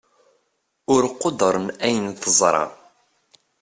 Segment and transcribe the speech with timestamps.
[0.93, 2.65] ur quddren ayen teẓṛa